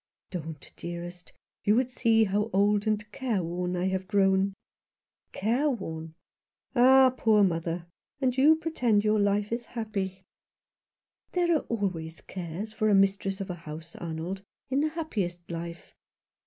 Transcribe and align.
"Don't, 0.31 0.73
dearest; 0.77 1.31
you 1.63 1.75
would 1.75 1.91
see 1.91 2.23
how 2.23 2.49
old 2.53 2.87
and 2.87 3.05
careworn 3.11 3.75
I 3.75 3.85
have 3.89 4.07
grown."" 4.07 4.55
Careworn! 5.41 6.15
Ah, 6.75 7.13
poor 7.15 7.43
mother! 7.43 7.85
And 8.19 8.35
you 8.35 8.55
pre 8.55 8.71
tend 8.71 9.03
your 9.03 9.19
life 9.19 9.51
is 9.51 9.65
happy." 9.77 10.23
75 11.35 11.35
Rough 11.35 11.35
Justice. 11.35 11.35
"There 11.49 11.55
are 11.55 11.79
always 11.91 12.21
cares 12.21 12.73
for 12.73 12.87
the 12.87 12.95
mistress 12.95 13.41
of 13.41 13.51
a 13.51 13.53
house, 13.53 13.95
Arnold, 13.95 14.41
in 14.71 14.79
the 14.79 14.89
happiest 14.89 15.51
life. 15.51 15.93